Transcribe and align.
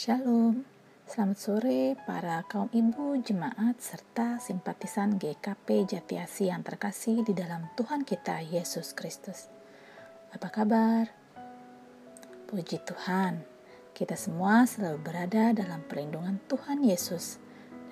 Shalom, 0.00 0.64
selamat 1.04 1.36
sore 1.36 1.92
para 2.08 2.40
kaum 2.48 2.72
ibu, 2.72 3.20
jemaat, 3.20 3.84
serta 3.84 4.40
simpatisan 4.40 5.20
GKP 5.20 5.84
Jatiasi 5.84 6.48
yang 6.48 6.64
terkasih 6.64 7.20
di 7.20 7.36
dalam 7.36 7.68
Tuhan 7.76 8.08
kita 8.08 8.40
Yesus 8.40 8.96
Kristus. 8.96 9.52
Apa 10.32 10.48
kabar? 10.48 11.04
Puji 12.48 12.80
Tuhan, 12.80 13.44
kita 13.92 14.16
semua 14.16 14.64
selalu 14.64 15.04
berada 15.04 15.52
dalam 15.52 15.84
perlindungan 15.84 16.40
Tuhan 16.48 16.80
Yesus 16.80 17.36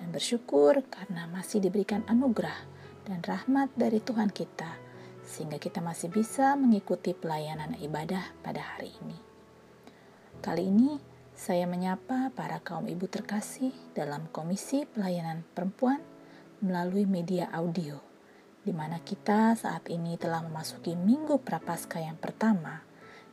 dan 0.01 0.09
bersyukur 0.09 0.81
karena 0.89 1.29
masih 1.29 1.61
diberikan 1.61 2.01
anugerah 2.09 2.57
dan 3.05 3.21
rahmat 3.21 3.69
dari 3.77 4.01
Tuhan 4.01 4.33
kita 4.33 4.81
sehingga 5.29 5.61
kita 5.61 5.77
masih 5.77 6.09
bisa 6.09 6.57
mengikuti 6.57 7.13
pelayanan 7.13 7.77
ibadah 7.77 8.33
pada 8.41 8.65
hari 8.65 8.89
ini. 8.97 9.17
Kali 10.41 10.65
ini 10.65 11.08
saya 11.39 11.63
menyapa 11.71 12.35
para 12.35 12.59
kaum 12.59 12.83
ibu 12.91 13.07
terkasih 13.07 13.71
dalam 13.95 14.27
Komisi 14.35 14.83
Pelayanan 14.83 15.47
Perempuan 15.55 16.03
melalui 16.59 17.07
media 17.07 17.47
audio, 17.55 17.95
di 18.67 18.75
mana 18.75 18.99
kita 18.99 19.55
saat 19.55 19.87
ini 19.87 20.19
telah 20.19 20.43
memasuki 20.43 20.99
Minggu 20.99 21.39
Prapaskah 21.39 22.03
yang 22.03 22.19
pertama 22.19 22.83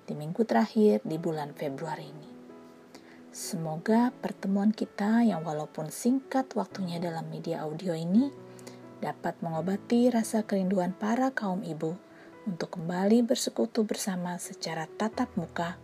di 0.06 0.14
minggu 0.14 0.46
terakhir 0.46 1.02
di 1.02 1.18
bulan 1.18 1.50
Februari 1.58 2.06
ini. 2.06 2.30
Semoga 3.34 4.14
pertemuan 4.14 4.70
kita 4.70 5.26
yang 5.26 5.42
walaupun 5.42 5.90
singkat 5.90 6.46
waktunya 6.54 7.02
dalam 7.02 7.26
media 7.26 7.66
audio 7.66 7.90
ini 7.90 8.30
dapat 9.02 9.34
mengobati 9.42 10.14
rasa 10.14 10.46
kerinduan 10.46 10.94
para 10.94 11.34
kaum 11.34 11.66
ibu 11.66 11.98
untuk 12.46 12.78
kembali 12.78 13.26
bersekutu 13.26 13.82
bersama 13.82 14.38
secara 14.38 14.86
tatap 14.86 15.34
muka, 15.34 15.74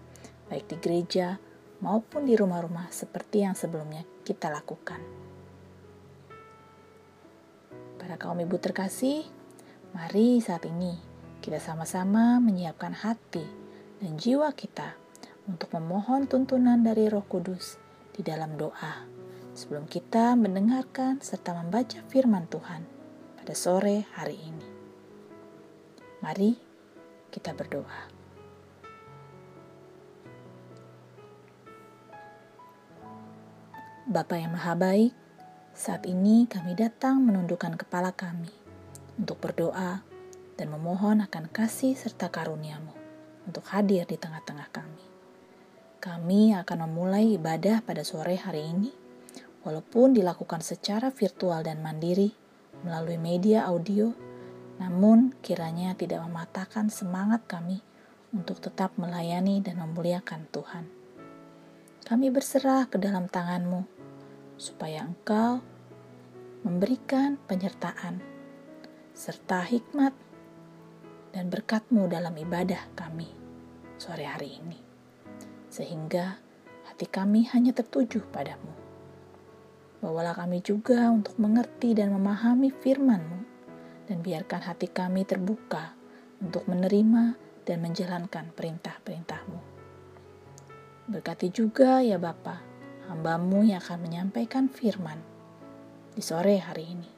baik 0.46 0.70
di 0.70 0.78
gereja 0.78 1.42
maupun 1.82 2.24
di 2.24 2.38
rumah-rumah 2.38 2.88
seperti 2.94 3.42
yang 3.42 3.58
sebelumnya 3.58 4.06
kita 4.22 4.48
lakukan. 4.48 5.02
Para 7.98 8.14
kaum 8.16 8.38
ibu 8.38 8.56
terkasih, 8.56 9.26
mari 9.92 10.38
saat 10.38 10.62
ini 10.64 10.94
kita 11.42 11.58
sama-sama 11.58 12.38
menyiapkan 12.38 12.94
hati 12.94 13.44
dan 13.98 14.14
jiwa 14.14 14.54
kita 14.54 14.94
untuk 15.50 15.74
memohon 15.74 16.30
tuntunan 16.30 16.78
dari 16.80 17.10
Roh 17.10 17.26
Kudus 17.26 17.78
di 18.14 18.22
dalam 18.22 18.54
doa 18.54 19.06
sebelum 19.52 19.84
kita 19.90 20.38
mendengarkan 20.38 21.20
serta 21.20 21.52
membaca 21.58 22.00
firman 22.08 22.46
Tuhan 22.48 22.82
pada 23.42 23.54
sore 23.58 24.06
hari 24.14 24.38
ini. 24.38 24.68
Mari 26.22 26.50
kita 27.34 27.52
berdoa. 27.58 28.11
Bapa 34.02 34.34
yang 34.34 34.58
Maha 34.58 34.74
Baik, 34.74 35.14
saat 35.78 36.10
ini 36.10 36.50
kami 36.50 36.74
datang 36.74 37.22
menundukkan 37.22 37.78
kepala 37.78 38.10
kami 38.10 38.50
untuk 39.14 39.38
berdoa 39.38 40.02
dan 40.58 40.74
memohon 40.74 41.22
akan 41.22 41.46
kasih 41.46 41.94
serta 41.94 42.26
karuniamu 42.26 42.90
untuk 43.46 43.62
hadir 43.70 44.02
di 44.10 44.18
tengah-tengah 44.18 44.74
kami. 44.74 45.06
Kami 46.02 46.50
akan 46.50 46.90
memulai 46.90 47.38
ibadah 47.38 47.78
pada 47.86 48.02
sore 48.02 48.42
hari 48.42 48.74
ini, 48.74 48.90
walaupun 49.62 50.18
dilakukan 50.18 50.66
secara 50.66 51.14
virtual 51.14 51.62
dan 51.62 51.78
mandiri 51.78 52.34
melalui 52.82 53.22
media 53.22 53.70
audio, 53.70 54.10
namun 54.82 55.30
kiranya 55.46 55.94
tidak 55.94 56.26
mematahkan 56.26 56.90
semangat 56.90 57.46
kami 57.46 57.78
untuk 58.34 58.58
tetap 58.58 58.98
melayani 58.98 59.62
dan 59.62 59.78
memuliakan 59.78 60.50
Tuhan. 60.50 60.90
Kami 62.02 62.34
berserah 62.34 62.90
ke 62.90 62.98
dalam 62.98 63.30
tanganmu, 63.30 63.86
supaya 64.62 65.02
engkau 65.02 65.58
memberikan 66.62 67.34
penyertaan 67.50 68.22
serta 69.10 69.66
hikmat 69.66 70.14
dan 71.34 71.50
berkatmu 71.50 72.06
dalam 72.06 72.30
ibadah 72.38 72.78
kami 72.94 73.26
sore 73.98 74.22
hari 74.22 74.62
ini. 74.62 74.78
Sehingga 75.66 76.38
hati 76.86 77.10
kami 77.10 77.50
hanya 77.50 77.74
tertuju 77.74 78.22
padamu. 78.30 78.70
Bawalah 79.98 80.38
kami 80.38 80.62
juga 80.62 81.10
untuk 81.10 81.34
mengerti 81.42 81.98
dan 81.98 82.14
memahami 82.14 82.70
firman-Mu, 82.70 83.40
dan 84.06 84.18
biarkan 84.22 84.62
hati 84.62 84.86
kami 84.90 85.26
terbuka 85.26 85.94
untuk 86.38 86.66
menerima 86.70 87.34
dan 87.66 87.78
menjalankan 87.82 88.50
perintah-perintah-Mu. 88.54 89.60
Berkati 91.10 91.50
juga 91.54 92.02
ya 92.02 92.18
Bapa, 92.18 92.71
hambamu 93.10 93.66
yang 93.66 93.82
akan 93.82 93.98
menyampaikan 94.02 94.70
firman 94.70 95.18
di 96.12 96.20
sore 96.20 96.60
hari 96.60 96.92
ini, 96.92 97.10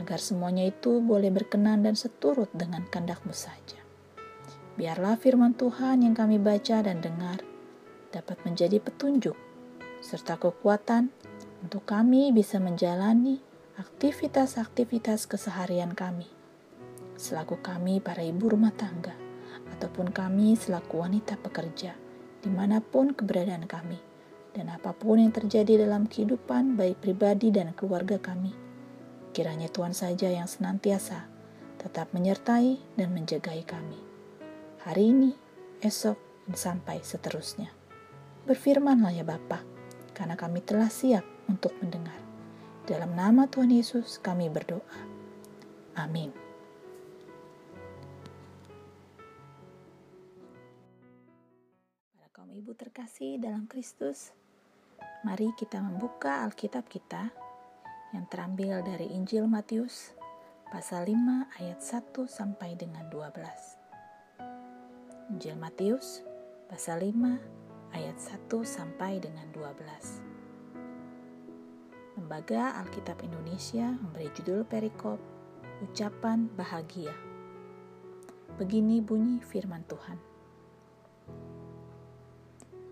agar 0.00 0.16
semuanya 0.18 0.64
itu 0.64 1.04
boleh 1.04 1.28
berkenan 1.28 1.84
dan 1.84 1.94
seturut 1.94 2.48
dengan 2.56 2.88
kehendakmu 2.88 3.36
saja. 3.36 3.78
Biarlah 4.72 5.20
firman 5.20 5.52
Tuhan 5.52 6.00
yang 6.00 6.16
kami 6.16 6.40
baca 6.40 6.80
dan 6.80 7.04
dengar 7.04 7.44
dapat 8.08 8.40
menjadi 8.48 8.80
petunjuk 8.80 9.36
serta 10.00 10.40
kekuatan 10.40 11.12
untuk 11.62 11.84
kami 11.84 12.32
bisa 12.34 12.58
menjalani 12.58 13.38
aktivitas-aktivitas 13.78 15.30
keseharian 15.30 15.94
kami, 15.94 16.26
selaku 17.14 17.60
kami 17.60 18.02
para 18.02 18.20
ibu 18.24 18.50
rumah 18.50 18.74
tangga, 18.74 19.14
ataupun 19.76 20.10
kami 20.10 20.58
selaku 20.58 21.00
wanita 21.00 21.38
pekerja 21.38 21.94
di 22.42 22.50
mana 22.50 22.82
pun 22.82 23.14
keberadaan 23.14 23.64
kami, 23.70 23.96
dan 24.52 24.68
apa 24.68 24.92
pun 24.92 25.20
yang 25.20 25.32
terjadi 25.32 25.84
dalam 25.88 26.04
kehidupan 26.08 26.76
baik 26.76 27.00
pribadi 27.00 27.48
dan 27.48 27.72
keluarga 27.72 28.20
kami. 28.20 28.52
Kiranya 29.32 29.72
Tuhan 29.72 29.96
saja 29.96 30.28
yang 30.28 30.44
senantiasa 30.44 31.24
tetap 31.80 32.12
menyertai 32.12 32.78
dan 33.00 33.10
menjagai 33.16 33.64
kami. 33.64 33.98
Hari 34.84 35.04
ini, 35.10 35.30
esok, 35.80 36.46
dan 36.46 36.54
sampai 36.54 37.00
seterusnya. 37.00 37.72
Berfirmanlah 38.44 39.14
ya 39.14 39.24
Bapa, 39.24 39.64
karena 40.12 40.36
kami 40.36 40.60
telah 40.62 40.90
siap 40.92 41.24
untuk 41.48 41.72
mendengar. 41.80 42.18
Dalam 42.84 43.14
nama 43.14 43.46
Tuhan 43.48 43.70
Yesus 43.70 44.18
kami 44.20 44.50
berdoa. 44.50 45.10
Amin. 45.96 46.42
kaum 52.32 52.48
ibu 52.48 52.74
terkasih 52.74 53.38
dalam 53.38 53.70
Kristus, 53.70 54.34
mari 55.22 55.54
kita 55.54 55.78
membuka 55.78 56.42
Alkitab 56.42 56.90
kita 56.90 57.30
yang 58.12 58.28
terambil 58.28 58.84
dari 58.84 59.08
Injil 59.14 59.48
Matius 59.48 60.12
pasal 60.72 61.04
5 61.08 61.46
ayat 61.60 61.80
1 61.80 62.26
sampai 62.26 62.74
dengan 62.74 63.06
12. 63.12 65.36
Injil 65.36 65.56
Matius 65.60 66.24
pasal 66.66 67.04
5 67.04 67.12
ayat 67.92 68.16
1 68.16 68.48
sampai 68.64 69.20
dengan 69.20 69.44
12. 69.52 72.16
Lembaga 72.16 72.80
Alkitab 72.80 73.20
Indonesia 73.20 73.92
memberi 73.92 74.32
judul 74.32 74.64
perikop 74.64 75.20
Ucapan 75.84 76.48
Bahagia. 76.56 77.12
Begini 78.56 79.04
bunyi 79.04 79.44
firman 79.44 79.84
Tuhan. 79.88 80.31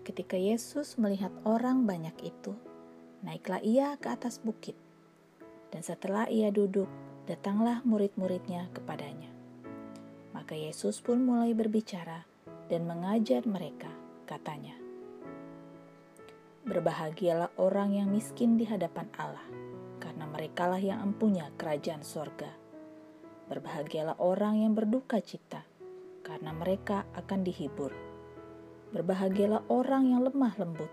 Ketika 0.01 0.33
Yesus 0.33 0.97
melihat 0.97 1.29
orang 1.45 1.85
banyak 1.85 2.17
itu, 2.25 2.57
naiklah 3.21 3.61
ia 3.61 3.93
ke 4.01 4.09
atas 4.09 4.41
bukit. 4.41 4.73
Dan 5.69 5.85
setelah 5.85 6.25
ia 6.25 6.49
duduk, 6.49 6.89
datanglah 7.29 7.85
murid-muridnya 7.85 8.65
kepadanya. 8.73 9.29
Maka 10.33 10.57
Yesus 10.57 11.05
pun 11.05 11.21
mulai 11.21 11.53
berbicara 11.53 12.25
dan 12.65 12.89
mengajar 12.89 13.45
mereka, 13.45 13.93
katanya, 14.25 14.73
Berbahagialah 16.61 17.57
orang 17.61 17.93
yang 17.97 18.09
miskin 18.09 18.57
di 18.57 18.65
hadapan 18.65 19.05
Allah, 19.21 19.45
karena 20.01 20.25
merekalah 20.25 20.81
yang 20.81 21.01
empunya 21.13 21.49
kerajaan 21.61 22.01
sorga. 22.01 22.49
Berbahagialah 23.53 24.17
orang 24.17 24.65
yang 24.65 24.73
berduka 24.73 25.21
cita, 25.21 25.61
karena 26.25 26.53
mereka 26.53 27.05
akan 27.17 27.45
dihibur. 27.45 28.10
Berbahagialah 28.91 29.71
orang 29.71 30.11
yang 30.11 30.27
lemah 30.27 30.51
lembut, 30.59 30.91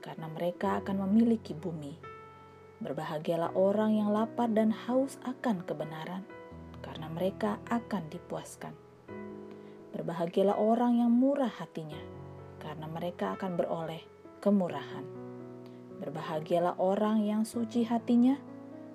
karena 0.00 0.32
mereka 0.32 0.80
akan 0.80 1.04
memiliki 1.04 1.52
bumi. 1.52 1.92
Berbahagialah 2.80 3.52
orang 3.52 4.00
yang 4.00 4.08
lapar 4.16 4.48
dan 4.48 4.72
haus 4.72 5.20
akan 5.28 5.60
kebenaran, 5.68 6.24
karena 6.80 7.12
mereka 7.12 7.60
akan 7.68 8.08
dipuaskan. 8.08 8.72
Berbahagialah 9.92 10.56
orang 10.56 11.04
yang 11.04 11.12
murah 11.12 11.52
hatinya, 11.52 12.00
karena 12.64 12.88
mereka 12.88 13.36
akan 13.36 13.60
beroleh 13.60 14.00
kemurahan. 14.40 15.04
Berbahagialah 16.00 16.80
orang 16.80 17.28
yang 17.28 17.44
suci 17.44 17.84
hatinya, 17.84 18.40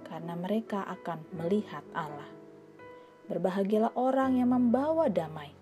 karena 0.10 0.34
mereka 0.34 0.90
akan 0.90 1.22
melihat 1.38 1.86
Allah. 1.94 2.26
Berbahagialah 3.30 3.94
orang 3.94 4.42
yang 4.42 4.50
membawa 4.58 5.06
damai, 5.06 5.54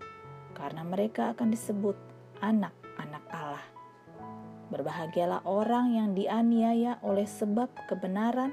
karena 0.56 0.80
mereka 0.88 1.36
akan 1.36 1.52
disebut 1.52 1.94
anak-anak 2.38 2.77
Allah. 3.32 3.64
Berbahagialah 4.68 5.48
orang 5.48 5.96
yang 5.96 6.08
dianiaya 6.12 7.00
oleh 7.00 7.24
sebab 7.24 7.72
kebenaran, 7.88 8.52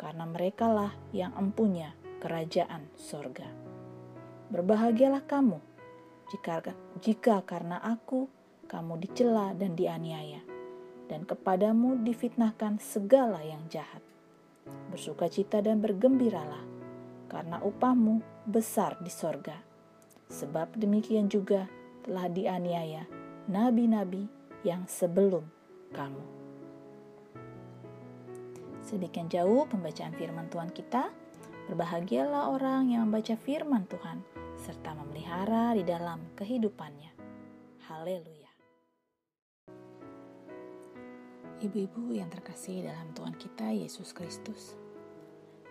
karena 0.00 0.24
merekalah 0.24 0.92
yang 1.12 1.36
empunya 1.36 1.92
kerajaan 2.24 2.88
sorga. 2.96 3.44
Berbahagialah 4.48 5.24
kamu 5.28 5.60
jika, 6.32 6.72
jika 7.04 7.44
karena 7.44 7.76
aku 7.84 8.26
kamu 8.64 8.96
dicela 9.04 9.52
dan 9.52 9.76
dianiaya, 9.76 10.40
dan 11.12 11.28
kepadamu 11.28 12.00
difitnahkan 12.00 12.80
segala 12.80 13.44
yang 13.44 13.68
jahat. 13.68 14.00
Bersukacita 14.88 15.60
dan 15.60 15.84
bergembiralah, 15.84 16.64
karena 17.28 17.60
upahmu 17.60 18.24
besar 18.48 18.96
di 19.04 19.12
sorga. 19.12 19.60
Sebab 20.32 20.80
demikian 20.80 21.28
juga 21.28 21.68
telah 22.00 22.32
dianiaya 22.32 23.23
nabi-nabi 23.44 24.24
yang 24.64 24.88
sebelum 24.88 25.44
kamu. 25.92 26.24
Sedemikian 28.84 29.28
jauh 29.28 29.68
pembacaan 29.68 30.12
firman 30.16 30.48
Tuhan 30.48 30.72
kita. 30.72 31.12
Berbahagialah 31.64 32.52
orang 32.52 32.92
yang 32.92 33.08
membaca 33.08 33.32
firman 33.40 33.88
Tuhan 33.88 34.20
serta 34.60 34.92
memelihara 34.92 35.72
di 35.72 35.80
dalam 35.80 36.20
kehidupannya. 36.36 37.16
Haleluya. 37.88 38.52
Ibu-ibu 41.64 42.12
yang 42.12 42.28
terkasih 42.28 42.84
dalam 42.84 43.16
Tuhan 43.16 43.40
kita 43.40 43.72
Yesus 43.72 44.12
Kristus. 44.12 44.76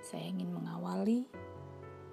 Saya 0.01 0.25
ingin 0.25 0.49
mengawali 0.49 1.29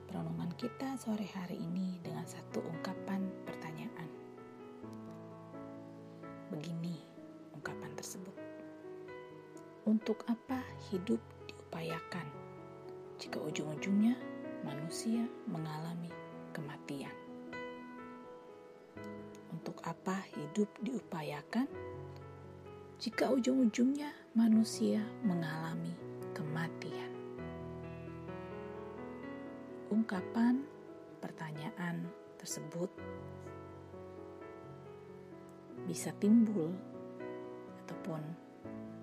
perenungan 0.04 0.52
kita 0.60 1.00
sore 1.00 1.24
hari 1.32 1.56
ini 1.56 1.96
dengan 2.04 2.28
satu 2.28 2.60
ungkapan 2.60 3.24
pertanyaan. 3.48 3.69
Begini 6.50 6.98
ungkapan 7.54 7.94
tersebut. 7.94 8.34
Untuk 9.86 10.26
apa 10.26 10.58
hidup 10.90 11.22
diupayakan 11.46 12.26
jika 13.22 13.38
ujung-ujungnya 13.38 14.18
manusia 14.66 15.22
mengalami 15.46 16.10
kematian? 16.50 17.14
Untuk 19.54 19.78
apa 19.86 20.26
hidup 20.34 20.66
diupayakan 20.82 21.70
jika 22.98 23.30
ujung-ujungnya 23.30 24.10
manusia 24.34 25.06
mengalami 25.22 25.94
kematian? 26.34 27.14
Ungkapan 29.94 30.66
pertanyaan 31.22 32.10
tersebut 32.42 32.90
bisa 35.90 36.14
timbul 36.22 36.70
ataupun 37.82 38.22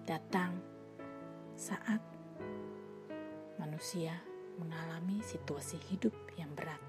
datang 0.07 0.55
saat 1.59 1.99
manusia 3.59 4.15
mengalami 4.55 5.19
situasi 5.19 5.75
hidup 5.91 6.15
yang 6.39 6.47
berat 6.55 6.79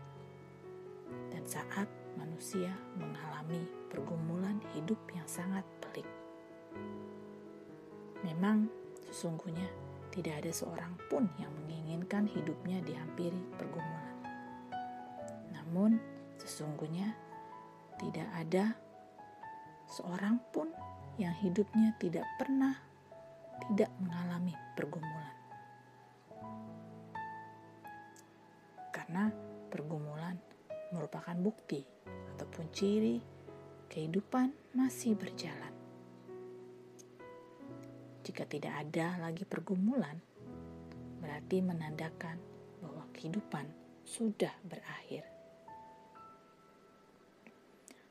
dan 1.35 1.43
saat 1.43 1.91
manusia 2.15 2.71
mengalami 2.95 3.67
pergumulan 3.91 4.63
hidup 4.79 5.03
yang 5.11 5.27
sangat 5.27 5.67
pelik. 5.83 6.07
Memang 8.23 8.71
sesungguhnya 9.11 9.67
tidak 10.15 10.47
ada 10.47 10.55
seorang 10.55 10.95
pun 11.11 11.27
yang 11.43 11.51
menginginkan 11.67 12.31
hidupnya 12.31 12.79
dihampiri 12.87 13.43
pergumulan. 13.59 14.15
Namun 15.51 15.99
sesungguhnya 16.39 17.19
tidak 17.99 18.31
ada 18.31 18.79
seorang 19.99 20.39
pun 20.55 20.71
yang 21.19 21.35
hidupnya 21.43 21.99
tidak 21.99 22.23
pernah 22.39 22.79
tidak 23.67 23.91
mengalami 23.99 24.55
pergumulan. 24.79 25.37
Karena 28.95 29.27
pergumulan 29.67 30.39
merupakan 30.95 31.35
bukti 31.35 31.83
ataupun 32.07 32.71
ciri 32.71 33.19
kehidupan 33.91 34.55
masih 34.79 35.19
berjalan. 35.19 35.75
Jika 38.23 38.45
tidak 38.47 38.87
ada 38.87 39.19
lagi 39.19 39.43
pergumulan, 39.43 40.21
berarti 41.19 41.65
menandakan 41.65 42.39
bahwa 42.79 43.03
kehidupan 43.17 43.67
sudah 44.05 44.53
berakhir. 44.63 45.25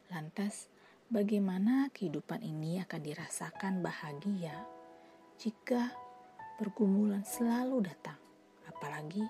Lantas, 0.10 0.72
bagaimana 1.08 1.88
kehidupan 1.96 2.44
ini 2.44 2.84
akan 2.84 3.00
dirasakan 3.00 3.80
bahagia 3.80 4.68
jika 5.40 5.96
pergumulan 6.60 7.24
selalu 7.24 7.88
datang, 7.88 8.20
apalagi 8.68 9.24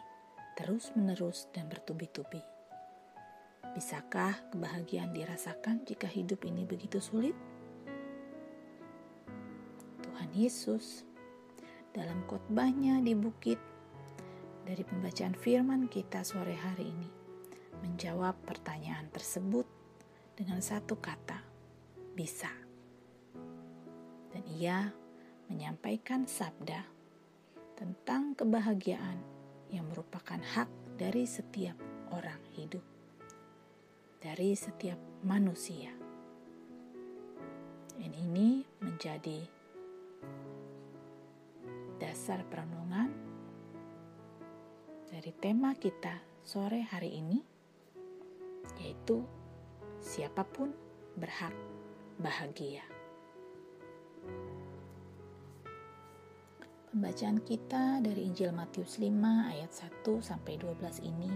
terus-menerus 0.58 1.46
dan 1.54 1.70
bertubi-tubi? 1.70 2.42
Bisakah 3.78 4.50
kebahagiaan 4.50 5.14
dirasakan 5.14 5.86
jika 5.86 6.10
hidup 6.10 6.42
ini 6.50 6.66
begitu 6.66 6.98
sulit? 6.98 7.38
Tuhan 10.02 10.34
Yesus 10.34 11.06
dalam 11.94 12.26
khotbahnya 12.26 13.06
di 13.06 13.14
bukit 13.14 13.62
dari 14.66 14.82
pembacaan 14.82 15.38
firman 15.38 15.86
kita 15.86 16.26
sore 16.26 16.58
hari 16.58 16.90
ini 16.90 17.10
menjawab 17.86 18.34
pertanyaan 18.50 19.06
tersebut 19.14 19.70
dengan 20.34 20.58
satu 20.58 20.98
kata, 20.98 21.47
bisa. 22.18 22.50
Dan 24.34 24.42
ia 24.58 24.90
menyampaikan 25.46 26.26
sabda 26.26 26.82
tentang 27.78 28.34
kebahagiaan 28.34 29.22
yang 29.70 29.86
merupakan 29.86 30.42
hak 30.42 30.66
dari 30.98 31.30
setiap 31.30 31.78
orang 32.10 32.42
hidup, 32.58 32.82
dari 34.18 34.58
setiap 34.58 34.98
manusia. 35.22 35.94
Dan 38.02 38.12
ini 38.18 38.66
menjadi 38.82 39.46
dasar 42.02 42.42
perenungan 42.50 43.14
dari 45.14 45.32
tema 45.38 45.78
kita 45.78 46.18
sore 46.42 46.82
hari 46.82 47.14
ini, 47.14 47.40
yaitu 48.82 49.22
siapa 50.02 50.42
pun 50.46 50.74
berhak 51.18 51.77
bahagia. 52.18 52.82
Pembacaan 56.90 57.38
kita 57.46 58.02
dari 58.02 58.26
Injil 58.26 58.50
Matius 58.50 58.98
5 58.98 59.54
ayat 59.54 59.70
1 59.70 60.02
sampai 60.18 60.58
12 60.58 61.06
ini 61.06 61.30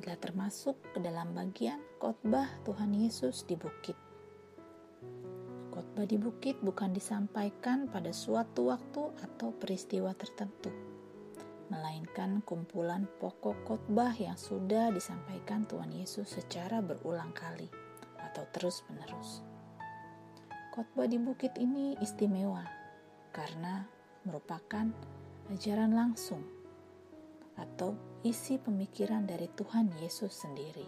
adalah 0.00 0.16
termasuk 0.16 0.80
ke 0.96 0.98
dalam 1.04 1.36
bagian 1.36 1.76
khotbah 2.00 2.48
Tuhan 2.64 2.96
Yesus 2.96 3.44
di 3.44 3.60
bukit 3.60 3.96
khotbah 5.68 6.08
di 6.08 6.18
bukit 6.18 6.56
bukan 6.64 6.90
disampaikan 6.90 7.86
pada 7.86 8.10
suatu 8.10 8.74
waktu 8.74 9.14
atau 9.22 9.54
peristiwa 9.54 10.10
tertentu, 10.10 10.74
melainkan 11.70 12.42
kumpulan 12.42 13.06
pokok 13.22 13.62
khotbah 13.62 14.10
yang 14.18 14.34
sudah 14.34 14.90
disampaikan 14.90 15.62
Tuhan 15.70 15.94
Yesus 15.94 16.34
secara 16.34 16.82
berulang 16.82 17.30
kali 17.30 17.87
atau 18.38 18.46
terus-menerus. 18.54 19.42
Khotbah 20.70 21.10
di 21.10 21.18
bukit 21.18 21.58
ini 21.58 21.98
istimewa 21.98 22.62
karena 23.34 23.82
merupakan 24.22 24.86
ajaran 25.50 25.90
langsung 25.90 26.46
atau 27.58 27.98
isi 28.22 28.62
pemikiran 28.62 29.26
dari 29.26 29.50
Tuhan 29.58 29.90
Yesus 29.98 30.46
sendiri. 30.46 30.86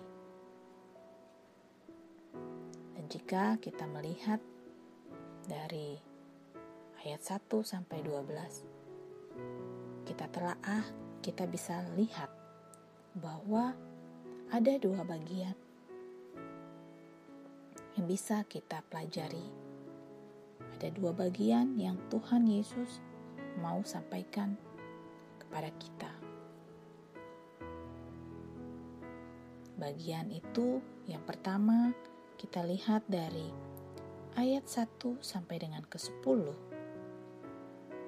Dan 2.95 3.11
jika 3.11 3.59
kita 3.59 3.83
melihat 3.91 4.39
dari 5.51 5.99
ayat 7.03 7.19
1 7.19 7.51
sampai 7.67 7.99
12. 8.07 10.07
Kita 10.07 10.31
telaah, 10.31 10.87
kita 11.19 11.51
bisa 11.51 11.83
lihat 11.99 12.31
bahwa 13.19 13.75
ada 14.55 14.79
dua 14.79 15.03
bagian 15.03 15.59
yang 18.01 18.09
bisa 18.09 18.49
kita 18.49 18.81
pelajari. 18.89 19.45
Ada 20.81 20.89
dua 20.97 21.13
bagian 21.13 21.77
yang 21.77 22.01
Tuhan 22.09 22.49
Yesus 22.49 23.05
mau 23.61 23.85
sampaikan 23.85 24.57
kepada 25.37 25.69
kita. 25.77 26.09
Bagian 29.77 30.33
itu 30.33 30.81
yang 31.05 31.21
pertama 31.29 31.93
kita 32.41 32.65
lihat 32.65 33.05
dari 33.05 33.53
ayat 34.41 34.65
1 34.65 35.21
sampai 35.21 35.61
dengan 35.61 35.85
ke-10. 35.85 36.57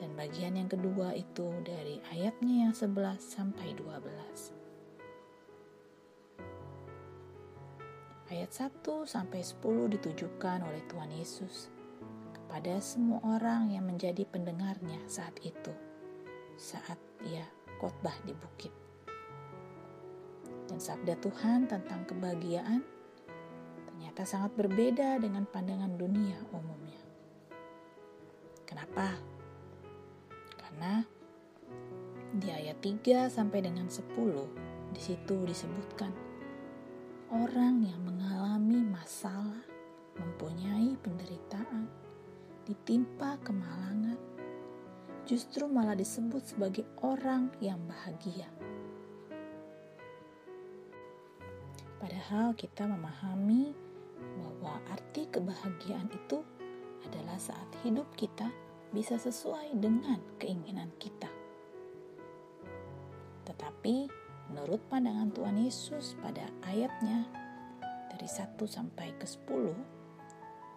Dan 0.01 0.17
bagian 0.17 0.57
yang 0.57 0.73
kedua 0.73 1.13
itu 1.13 1.53
dari 1.69 2.01
ayatnya 2.09 2.65
yang 2.65 2.73
11 2.73 3.21
sampai 3.21 3.77
12. 3.77 4.62
Ayat 8.33 8.49
1 8.49 9.05
sampai 9.05 9.45
10 9.45 9.93
ditujukan 9.93 10.65
oleh 10.65 10.81
Tuhan 10.89 11.13
Yesus 11.13 11.69
kepada 12.33 12.81
semua 12.81 13.21
orang 13.29 13.69
yang 13.69 13.85
menjadi 13.85 14.25
pendengarnya 14.25 14.97
saat 15.05 15.37
itu, 15.45 15.69
saat 16.57 16.97
ia 17.29 17.45
khotbah 17.77 18.17
di 18.25 18.33
bukit. 18.33 18.73
Dan 20.65 20.81
sabda 20.81 21.21
Tuhan 21.21 21.69
tentang 21.69 22.09
kebahagiaan 22.09 22.81
ternyata 23.85 24.25
sangat 24.25 24.57
berbeda 24.57 25.21
dengan 25.21 25.45
pandangan 25.45 25.93
dunia 26.01 26.41
umumnya. 26.57 27.05
Kenapa? 28.65 29.13
Karena 30.57 31.05
di 32.33 32.49
ayat 32.49 32.81
3 32.81 33.29
sampai 33.29 33.61
dengan 33.61 33.93
10 33.93 34.09
di 34.97 35.01
situ 35.05 35.37
disebutkan 35.45 36.32
orang 37.33 37.81
yang 37.81 37.97
mengalami 38.05 38.85
masalah, 38.85 39.65
mempunyai 40.21 40.93
penderitaan, 41.01 41.89
ditimpa 42.69 43.41
kemalangan, 43.41 44.21
justru 45.25 45.65
malah 45.65 45.97
disebut 45.97 46.45
sebagai 46.45 46.85
orang 47.01 47.49
yang 47.65 47.81
bahagia. 47.89 48.53
Padahal 51.97 52.53
kita 52.53 52.85
memahami 52.85 53.73
bahwa 54.37 54.77
arti 54.93 55.25
kebahagiaan 55.33 56.13
itu 56.13 56.45
adalah 57.09 57.41
saat 57.41 57.69
hidup 57.81 58.13
kita 58.13 58.53
bisa 58.93 59.17
sesuai 59.17 59.73
dengan 59.81 60.21
keinginan 60.37 60.93
kita. 61.01 61.33
Tetapi 63.49 64.22
menurut 64.53 64.85
pandangan 64.93 65.33
Tuhan 65.33 65.57
Yesus 65.65 66.13
pada 66.21 66.45
ayatnya 66.69 67.25
dari 68.13 68.29
1 68.29 68.61
sampai 68.69 69.17
ke 69.17 69.25
10 69.25 69.49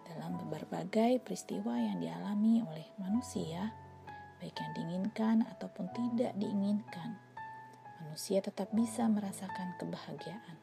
dalam 0.08 0.40
berbagai 0.48 1.20
peristiwa 1.20 1.76
yang 1.76 2.00
dialami 2.00 2.64
oleh 2.64 2.88
manusia, 2.96 3.68
baik 4.40 4.56
yang 4.56 4.72
diinginkan 4.72 5.44
ataupun 5.44 5.92
tidak 5.92 6.32
diinginkan, 6.40 7.20
manusia 8.00 8.40
tetap 8.40 8.72
bisa 8.72 9.04
merasakan 9.12 9.76
kebahagiaan. 9.76 10.56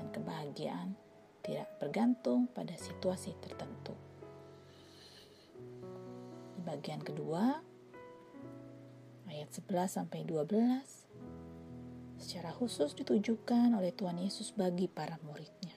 Dan 0.00 0.08
kebahagiaan 0.08 0.96
tidak 1.44 1.68
bergantung 1.76 2.48
pada 2.48 2.72
situasi 2.80 3.36
tertentu. 3.44 3.92
Di 6.56 6.60
bagian 6.64 7.04
kedua, 7.04 7.60
ayat 9.28 9.52
11 9.52 10.00
sampai 10.00 10.24
12 10.24 11.05
secara 12.16 12.52
khusus 12.52 12.96
ditujukan 12.96 13.72
oleh 13.76 13.92
Tuhan 13.92 14.20
Yesus 14.20 14.52
bagi 14.56 14.88
para 14.88 15.20
muridnya. 15.24 15.76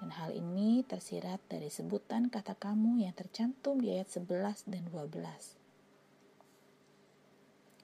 Dan 0.00 0.16
hal 0.16 0.32
ini 0.32 0.80
tersirat 0.80 1.44
dari 1.44 1.68
sebutan 1.68 2.32
kata 2.32 2.56
kamu 2.56 3.04
yang 3.04 3.12
tercantum 3.12 3.76
di 3.84 3.92
ayat 3.92 4.08
11 4.08 4.64
dan 4.64 4.88
12. 4.88 5.60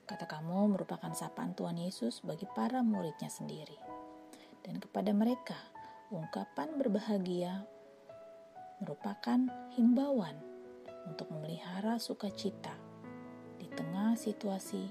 Kata 0.08 0.24
kamu 0.24 0.72
merupakan 0.72 1.12
sapaan 1.12 1.52
Tuhan 1.52 1.76
Yesus 1.76 2.24
bagi 2.24 2.48
para 2.56 2.80
muridnya 2.80 3.28
sendiri. 3.28 3.76
Dan 4.64 4.80
kepada 4.80 5.12
mereka, 5.12 5.60
ungkapan 6.08 6.80
berbahagia 6.80 7.68
merupakan 8.80 9.44
himbauan 9.76 10.40
untuk 11.04 11.28
memelihara 11.34 12.00
sukacita 12.00 12.72
di 13.60 13.68
tengah 13.76 14.16
situasi 14.16 14.88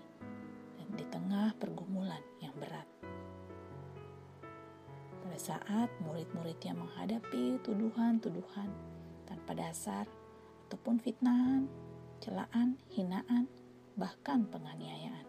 dan 0.77 0.89
di 0.93 1.05
tengah 1.09 1.57
pergumulan 1.57 2.21
berat. 2.55 2.87
Pada 5.25 5.39
saat 5.39 5.89
murid-muridnya 6.05 6.71
menghadapi 6.71 7.59
tuduhan-tuduhan 7.65 8.71
tanpa 9.27 9.51
dasar 9.57 10.07
ataupun 10.67 11.01
fitnahan, 11.01 11.67
celaan, 12.23 12.79
hinaan, 12.95 13.51
bahkan 13.99 14.47
penganiayaan. 14.47 15.27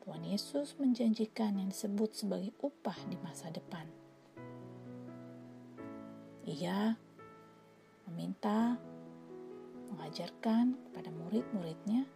Tuhan 0.00 0.24
Yesus 0.24 0.74
menjanjikan 0.80 1.60
yang 1.60 1.68
disebut 1.68 2.16
sebagai 2.16 2.56
upah 2.64 2.96
di 3.06 3.20
masa 3.20 3.52
depan. 3.52 3.84
Ia 6.48 6.96
meminta 8.08 8.80
mengajarkan 9.92 10.74
kepada 10.88 11.12
murid-muridnya 11.12 12.08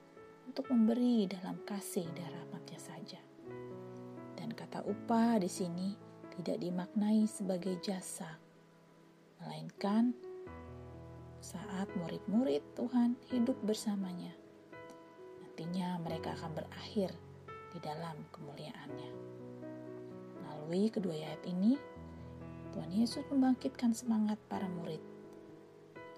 untuk 0.49 0.73
memberi 0.73 1.29
dalam 1.29 1.61
kasih 1.69 2.09
dan 2.17 2.35
saja. 2.35 2.74
Dan 4.45 4.53
kata 4.53 4.85
upah 4.85 5.41
di 5.41 5.49
sini 5.49 5.97
tidak 6.37 6.61
dimaknai 6.61 7.25
sebagai 7.25 7.81
jasa, 7.81 8.29
melainkan 9.41 10.13
saat 11.41 11.89
murid-murid 11.97 12.61
Tuhan 12.77 13.17
hidup 13.33 13.57
bersamanya, 13.65 14.37
nantinya 15.41 15.97
mereka 16.05 16.37
akan 16.37 16.61
berakhir 16.61 17.17
di 17.73 17.81
dalam 17.81 18.21
kemuliaannya. 18.37 19.11
Melalui 20.37 20.93
kedua 20.93 21.17
ayat 21.17 21.41
ini, 21.49 21.81
Tuhan 22.77 22.93
Yesus 22.93 23.25
membangkitkan 23.33 23.97
semangat 23.97 24.37
para 24.53 24.69
murid 24.69 25.01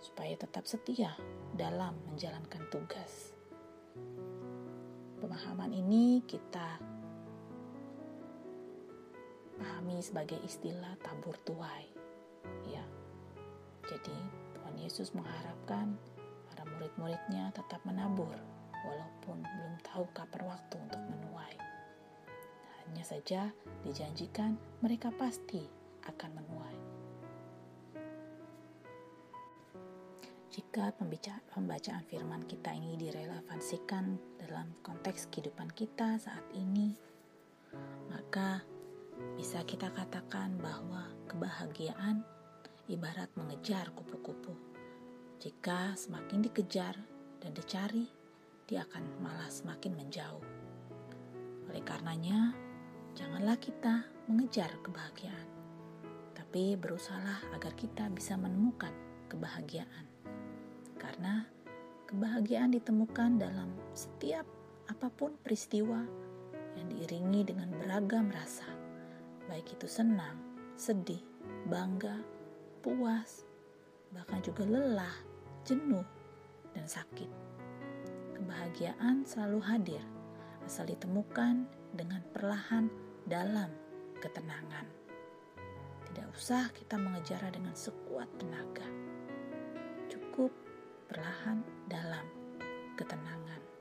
supaya 0.03 0.35
tetap 0.35 0.67
setia 0.67 1.15
dalam 1.55 1.95
menjalankan 2.11 2.67
tugas. 2.75 3.39
Pemahaman 5.23 5.71
ini 5.71 6.27
kita 6.27 6.96
pahami 9.57 9.99
sebagai 10.05 10.39
istilah 10.45 10.95
tabur 11.01 11.35
tuai. 11.43 11.89
Ya. 12.69 12.85
Jadi 13.87 14.17
Tuhan 14.57 14.77
Yesus 14.79 15.15
mengharapkan 15.17 15.97
para 16.51 16.63
murid-muridnya 16.67 17.55
tetap 17.55 17.81
menabur 17.87 18.35
walaupun 18.87 19.43
belum 19.43 19.75
tahu 19.83 20.05
kapan 20.13 20.43
waktu 20.47 20.75
untuk 20.79 21.03
menuai. 21.07 21.57
Hanya 22.87 23.05
saja 23.07 23.51
dijanjikan 23.83 24.55
mereka 24.83 25.11
pasti 25.15 25.67
akan 26.07 26.31
menuai. 26.39 26.79
Jika 30.57 30.89
pembacaan 31.53 32.01
firman 32.09 32.41
kita 32.49 32.73
ini 32.73 32.97
direlevansikan 32.97 34.17
dalam 34.41 34.73
konteks 34.81 35.29
kehidupan 35.29 35.69
kita 35.77 36.17
saat 36.17 36.43
ini, 36.57 36.97
maka 38.09 38.65
bisa 39.47 39.63
kita 39.63 39.95
katakan 39.95 40.59
bahwa 40.59 41.07
kebahagiaan 41.31 42.19
ibarat 42.91 43.31
mengejar 43.39 43.95
kupu-kupu. 43.95 44.51
Jika 45.39 45.95
semakin 45.95 46.43
dikejar 46.43 46.99
dan 47.39 47.55
dicari, 47.55 48.11
dia 48.67 48.83
akan 48.83 49.07
malah 49.23 49.47
semakin 49.47 49.95
menjauh. 49.95 50.43
Oleh 51.71 51.79
karenanya, 51.87 52.59
janganlah 53.15 53.55
kita 53.63 54.11
mengejar 54.27 54.67
kebahagiaan, 54.83 55.47
tapi 56.35 56.75
berusahalah 56.75 57.39
agar 57.55 57.71
kita 57.79 58.11
bisa 58.11 58.35
menemukan 58.35 58.91
kebahagiaan 59.31 60.11
karena 60.99 61.47
kebahagiaan 62.11 62.75
ditemukan 62.75 63.39
dalam 63.39 63.71
setiap 63.95 64.43
apa 64.91 65.07
pun 65.07 65.39
peristiwa 65.39 66.03
yang 66.75 66.91
diiringi 66.91 67.47
dengan 67.47 67.71
beragam 67.79 68.27
rasa, 68.27 68.76
baik 69.47 69.79
itu 69.79 69.87
senang, 69.87 70.39
sedih, 70.75 71.23
bangga, 71.71 72.23
puas, 72.83 73.47
bahkan 74.15 74.43
juga 74.43 74.67
lelah, 74.67 75.17
jenuh, 75.67 76.05
dan 76.75 76.87
sakit. 76.87 77.31
Kebahagiaan 78.37 79.25
selalu 79.25 79.59
hadir, 79.65 80.05
asal 80.67 80.87
ditemukan 80.87 81.67
dengan 81.97 82.21
perlahan 82.31 82.91
dalam 83.27 83.73
ketenangan. 84.21 84.87
Tidak 86.07 86.27
usah 86.33 86.71
kita 86.73 87.01
mengejarnya 87.01 87.57
dengan 87.57 87.75
sekuat 87.75 88.29
tenaga. 88.39 88.87
Cukup 90.07 90.53
perlahan 91.11 91.61
dalam 91.91 92.25
ketenangan. 92.97 93.76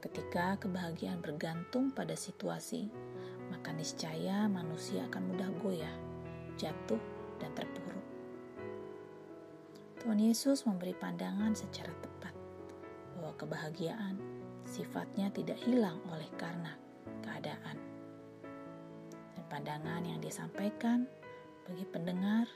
Ketika 0.00 0.56
kebahagiaan 0.56 1.20
bergantung 1.20 1.92
pada 1.92 2.16
situasi, 2.16 2.88
maka 3.52 3.68
niscaya 3.76 4.48
manusia 4.48 5.04
akan 5.12 5.28
mudah 5.28 5.52
goyah, 5.60 5.96
jatuh, 6.56 6.96
dan 7.36 7.52
terpuruk. 7.52 8.06
Tuhan 10.00 10.16
Yesus 10.16 10.64
memberi 10.64 10.96
pandangan 10.96 11.52
secara 11.52 11.92
tepat 12.00 12.32
bahwa 13.12 13.36
kebahagiaan 13.36 14.16
sifatnya 14.64 15.28
tidak 15.28 15.60
hilang 15.68 16.00
oleh 16.08 16.32
karena 16.40 16.72
keadaan. 17.20 17.76
Dan 19.36 19.44
pandangan 19.52 20.00
yang 20.00 20.24
disampaikan 20.24 21.04
bagi 21.68 21.84
pendengar 21.84 22.48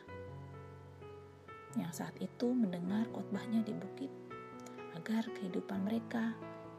yang 1.77 1.93
saat 1.93 2.17
itu 2.25 2.57
mendengar 2.57 3.05
khotbahnya 3.13 3.61
di 3.61 3.77
bukit 3.77 4.09
agar 4.97 5.29
kehidupan 5.37 5.85
mereka 5.85 6.33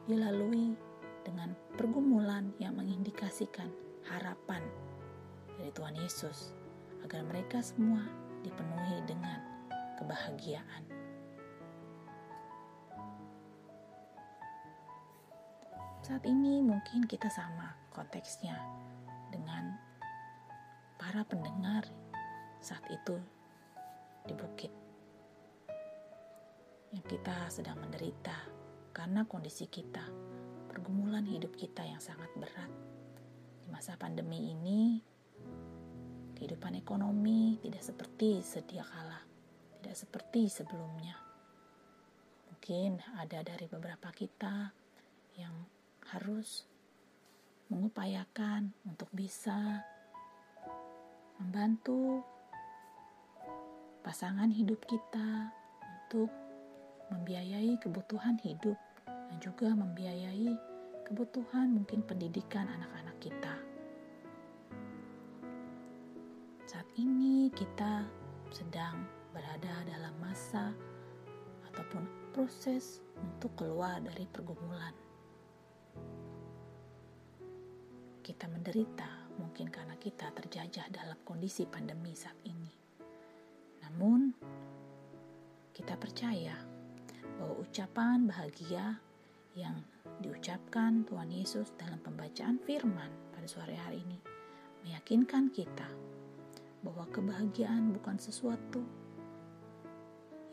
dilalui 0.05 0.77
dengan 1.25 1.57
pergumulan 1.73 2.53
yang 2.61 2.77
mengindikasikan 2.77 3.69
harapan 4.05 4.61
dari 5.57 5.73
Tuhan 5.73 5.97
Yesus 5.97 6.53
agar 7.01 7.25
mereka 7.25 7.61
semua 7.61 8.05
dipenuhi 8.45 9.01
dengan 9.09 9.41
kebahagiaan. 9.97 10.83
Saat 16.05 16.21
ini 16.29 16.61
mungkin 16.61 17.09
kita 17.09 17.25
sama 17.33 17.73
konteksnya 17.89 18.61
dengan 19.33 19.73
para 21.01 21.25
pendengar 21.25 21.81
saat 22.61 22.85
itu 22.93 23.17
di 24.29 24.37
bukit. 24.37 24.69
Yang 26.93 27.17
kita 27.17 27.49
sedang 27.49 27.81
menderita 27.81 28.64
karena 28.95 29.27
kondisi 29.27 29.67
kita, 29.67 30.07
pergumulan 30.71 31.27
hidup 31.27 31.51
kita 31.59 31.83
yang 31.83 31.99
sangat 31.99 32.31
berat. 32.39 32.71
Di 33.59 33.67
masa 33.67 33.99
pandemi 33.99 34.55
ini, 34.55 35.03
kehidupan 36.39 36.79
ekonomi 36.79 37.59
tidak 37.59 37.83
seperti 37.83 38.39
sedia 38.39 38.87
kala, 38.87 39.19
tidak 39.83 39.99
seperti 39.99 40.47
sebelumnya. 40.47 41.19
Mungkin 42.47 43.03
ada 43.19 43.43
dari 43.43 43.67
beberapa 43.67 44.15
kita 44.15 44.71
yang 45.35 45.67
harus 46.15 46.63
mengupayakan 47.67 48.71
untuk 48.87 49.11
bisa 49.11 49.83
membantu 51.43 52.23
pasangan 54.07 54.47
hidup 54.55 54.79
kita 54.87 55.51
untuk 55.83 56.44
membiayai 57.11 57.77
kebutuhan 57.81 58.39
hidup 58.41 58.77
dan 59.05 59.37
juga 59.41 59.73
membiayai 59.73 60.53
kebutuhan 61.05 61.75
mungkin 61.75 62.01
pendidikan 62.05 62.65
anak-anak 62.65 63.17
kita. 63.21 63.55
Saat 66.65 66.89
ini 66.97 67.53
kita 67.53 68.05
sedang 68.49 69.05
berada 69.35 69.85
dalam 69.85 70.15
masa 70.17 70.73
ataupun 71.73 72.07
proses 72.33 73.03
untuk 73.19 73.53
keluar 73.53 74.01
dari 74.01 74.25
pergumulan 74.31 74.95
kita 78.25 78.49
menderita 78.49 79.29
mungkin 79.37 79.69
karena 79.69 79.93
kita 80.01 80.33
terjajah 80.33 80.89
dalam 80.89 81.13
kondisi 81.21 81.69
pandemi 81.69 82.17
saat 82.17 82.33
ini. 82.49 82.73
Namun, 83.85 84.33
kita 85.69 85.93
percaya 85.93 86.57
bahwa 87.45 87.61
ucapan 87.61 88.25
bahagia 88.25 88.97
yang 89.53 89.77
diucapkan 90.17 91.05
Tuhan 91.05 91.29
Yesus 91.29 91.77
dalam 91.77 92.01
pembacaan 92.01 92.57
firman 92.65 93.05
pada 93.29 93.45
sore 93.45 93.77
hari 93.77 94.01
ini 94.01 94.17
meyakinkan 94.81 95.53
kita 95.53 95.85
bahwa 96.81 97.05
kebahagiaan 97.13 97.93
bukan 97.93 98.17
sesuatu 98.17 98.81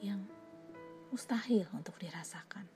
yang 0.04 0.20
mustahil 1.08 1.64
untuk 1.72 1.96
dirasakan. 1.96 2.68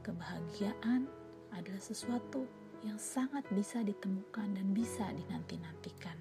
Kebahagiaan 0.00 1.04
adalah 1.52 1.82
sesuatu 1.84 2.48
yang 2.80 2.96
sangat 2.96 3.44
bisa 3.52 3.84
ditemukan 3.84 4.56
dan 4.56 4.72
bisa 4.72 5.04
dinanti-nantikan. 5.12 6.16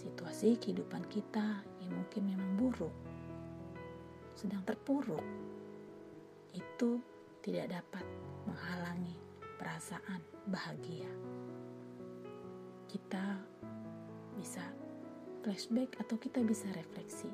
Situasi 0.00 0.56
kehidupan 0.56 1.04
kita 1.12 1.60
yang 1.84 1.92
mungkin 1.92 2.32
memang 2.32 2.50
buruk, 2.56 3.07
sedang 4.38 4.62
terpuruk, 4.62 5.26
itu 6.54 7.02
tidak 7.42 7.74
dapat 7.74 8.06
menghalangi 8.46 9.18
perasaan 9.58 10.22
bahagia. 10.46 11.10
Kita 12.86 13.34
bisa 14.38 14.62
flashback 15.42 15.98
atau 15.98 16.14
kita 16.22 16.46
bisa 16.46 16.70
refleksi. 16.70 17.26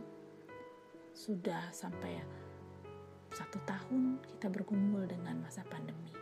Sudah 1.12 1.68
sampai 1.76 2.24
satu 3.36 3.60
tahun 3.68 4.24
kita 4.24 4.48
bergumul 4.48 5.04
dengan 5.04 5.44
masa 5.44 5.60
pandemi 5.68 6.14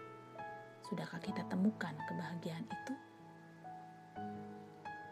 Sudahkah 0.92 1.24
kita 1.24 1.40
temukan 1.48 1.96
kebahagiaan 2.04 2.68
itu? 2.68 2.94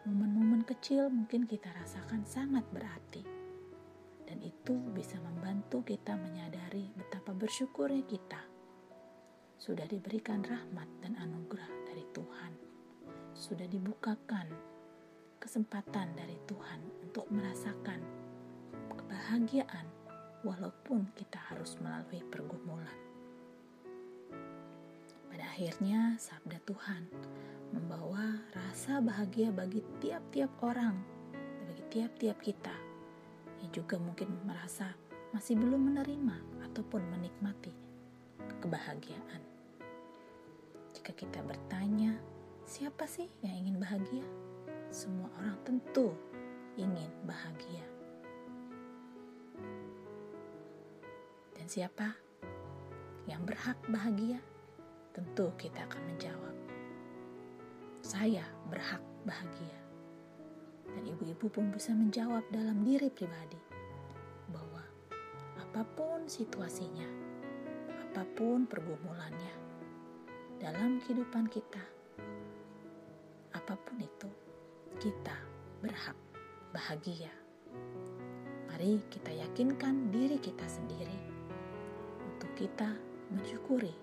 Momen-momen 0.04 0.61
kecil 0.68 1.09
mungkin 1.09 1.48
kita 1.48 1.72
rasakan 1.72 2.20
sangat 2.28 2.68
berarti. 2.68 3.39
Itu 4.70 4.78
bisa 4.94 5.18
membantu 5.18 5.83
kita 5.83 6.14
menyadari 6.14 6.94
betapa 6.94 7.35
bersyukurnya 7.35 8.06
kita 8.06 8.38
sudah 9.59 9.83
diberikan 9.83 10.46
rahmat 10.46 10.87
dan 11.02 11.18
anugerah 11.18 11.66
dari 11.90 12.06
Tuhan. 12.14 12.54
Sudah 13.35 13.66
dibukakan 13.66 14.46
kesempatan 15.42 16.14
dari 16.14 16.38
Tuhan 16.46 16.87
untuk 17.02 17.26
merasakan 17.35 17.98
kebahagiaan 18.94 19.90
walaupun 20.46 21.11
kita 21.18 21.42
harus 21.50 21.74
melalui 21.83 22.22
pergumulan. 22.30 22.98
Pada 25.26 25.50
akhirnya, 25.50 26.14
sabda 26.14 26.62
Tuhan 26.62 27.11
membawa 27.74 28.38
rasa 28.54 29.02
bahagia 29.02 29.50
bagi 29.50 29.83
tiap-tiap 29.98 30.62
orang, 30.62 30.94
bagi 31.66 31.83
tiap-tiap 31.90 32.38
kita 32.38 32.89
yang 33.60 33.70
juga 33.72 33.96
mungkin 34.00 34.28
merasa 34.44 34.92
masih 35.30 35.54
belum 35.56 35.92
menerima 35.92 36.66
ataupun 36.70 37.04
menikmati 37.12 37.70
kebahagiaan. 38.60 39.42
Jika 40.96 41.14
kita 41.14 41.40
bertanya, 41.46 42.18
siapa 42.66 43.06
sih 43.06 43.30
yang 43.44 43.64
ingin 43.64 43.78
bahagia? 43.78 44.26
Semua 44.90 45.30
orang 45.38 45.56
tentu 45.62 46.10
ingin 46.74 47.08
bahagia. 47.24 47.86
Dan 51.54 51.66
siapa 51.70 52.16
yang 53.30 53.46
berhak 53.46 53.78
bahagia? 53.86 54.42
tentu 55.10 55.50
kita 55.58 55.84
akan 55.90 56.02
menjawab, 56.06 56.54
"Saya 58.02 58.46
berhak 58.70 59.02
bahagia." 59.26 59.79
Dan 60.96 61.03
ibu-ibu 61.07 61.46
pun 61.50 61.70
bisa 61.70 61.94
menjawab 61.94 62.42
dalam 62.50 62.83
diri 62.83 63.09
pribadi 63.11 63.59
bahwa 64.50 64.83
apa 65.59 65.83
pun 65.94 66.26
situasinya, 66.26 67.07
apa 68.11 68.26
pun 68.35 68.66
pergumulannya 68.66 69.55
dalam 70.59 70.98
kehidupan 71.05 71.46
kita, 71.46 71.83
apa 73.55 73.74
pun 73.81 73.96
itu, 74.03 74.31
kita 74.98 75.37
berhak 75.81 76.18
bahagia. 76.74 77.33
Mari 78.68 79.03
kita 79.11 79.31
yakinkan 79.31 80.11
diri 80.11 80.37
kita 80.42 80.66
sendiri 80.66 81.18
untuk 82.26 82.50
kita 82.59 82.90
mensyukuri 83.31 83.94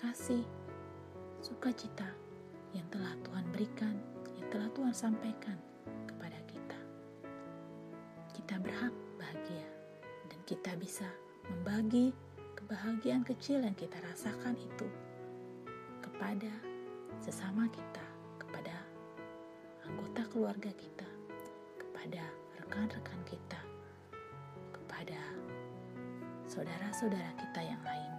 kasih, 0.00 0.40
sukacita 1.44 2.08
yang 2.72 2.88
telah 2.88 3.12
Tuhan 3.20 3.44
berikan, 3.52 3.94
telah 4.50 4.66
Tuhan 4.74 4.90
sampaikan 4.90 5.54
kepada 6.10 6.34
kita. 6.50 6.78
Kita 8.34 8.58
berhak 8.58 8.90
bahagia 9.14 9.66
dan 10.26 10.40
kita 10.42 10.74
bisa 10.74 11.06
membagi 11.46 12.10
kebahagiaan 12.58 13.22
kecil 13.22 13.62
yang 13.62 13.78
kita 13.78 13.94
rasakan 14.02 14.58
itu 14.58 14.90
kepada 16.02 16.50
sesama 17.22 17.70
kita, 17.70 18.04
kepada 18.42 18.74
anggota 19.86 20.26
keluarga 20.34 20.70
kita, 20.74 21.06
kepada 21.78 22.26
rekan-rekan 22.58 23.20
kita, 23.30 23.60
kepada 24.74 25.20
saudara-saudara 26.50 27.38
kita 27.38 27.60
yang 27.62 27.82
lainnya 27.86 28.10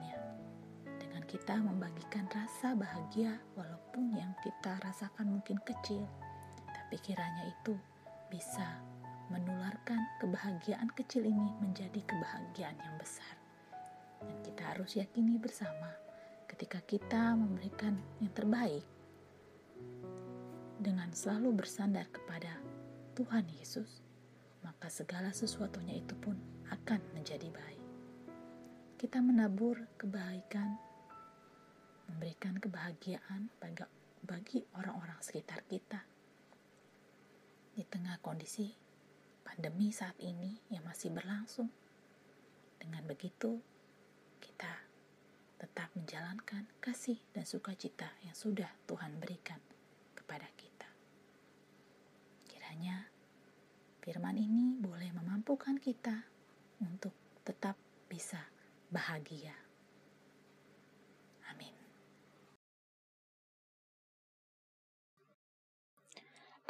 kita 1.31 1.55
membagikan 1.63 2.27
rasa 2.35 2.75
bahagia 2.75 3.39
walaupun 3.55 4.11
yang 4.19 4.35
kita 4.43 4.75
rasakan 4.83 5.39
mungkin 5.39 5.55
kecil, 5.63 6.03
tapi 6.91 7.15
kiranya 7.15 7.47
itu 7.47 7.71
bisa 8.27 8.67
menularkan 9.31 10.11
kebahagiaan 10.19 10.91
kecil 10.91 11.23
ini 11.23 11.55
menjadi 11.63 12.03
kebahagiaan 12.03 12.75
yang 12.75 12.95
besar. 12.99 13.31
Dan 14.19 14.35
kita 14.43 14.75
harus 14.75 14.99
yakini 14.99 15.39
bersama 15.39 15.87
ketika 16.51 16.83
kita 16.83 17.31
memberikan 17.39 17.95
yang 18.19 18.35
terbaik 18.35 18.83
dengan 20.83 21.07
selalu 21.15 21.63
bersandar 21.63 22.11
kepada 22.11 22.59
Tuhan 23.15 23.47
Yesus, 23.55 24.03
maka 24.59 24.91
segala 24.91 25.31
sesuatunya 25.31 25.95
itu 25.95 26.11
pun 26.19 26.35
akan 26.75 26.99
menjadi 27.15 27.47
baik. 27.55 27.83
Kita 28.99 29.23
menabur 29.23 29.79
kebaikan 29.95 30.75
memberikan 32.11 32.59
kebahagiaan 32.59 33.47
bagi 34.27 34.59
orang-orang 34.75 35.23
sekitar 35.23 35.63
kita. 35.71 36.10
Di 37.81 37.89
tengah 37.89 38.21
kondisi 38.21 38.69
pandemi 39.41 39.89
saat 39.89 40.13
ini 40.21 40.53
yang 40.69 40.85
masih 40.85 41.09
berlangsung, 41.09 41.65
dengan 42.77 43.01
begitu 43.09 43.57
kita 44.37 44.69
tetap 45.57 45.89
menjalankan 45.97 46.69
kasih 46.77 47.17
dan 47.33 47.41
sukacita 47.41 48.05
yang 48.21 48.37
sudah 48.37 48.69
Tuhan 48.85 49.17
berikan 49.17 49.57
kepada 50.13 50.45
kita. 50.53 50.85
Kiranya 52.45 53.09
firman 54.05 54.37
ini 54.37 54.77
boleh 54.77 55.09
memampukan 55.17 55.81
kita 55.81 56.21
untuk 56.85 57.17
tetap 57.41 57.81
bisa 58.05 58.45
bahagia. 58.93 59.57
Amin. 61.49 61.73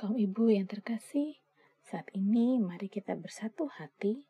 Kaum 0.02 0.18
ibu 0.18 0.50
yang 0.50 0.66
terkasih, 0.66 1.38
saat 1.86 2.10
ini 2.18 2.58
mari 2.58 2.90
kita 2.90 3.14
bersatu 3.14 3.70
hati 3.70 4.26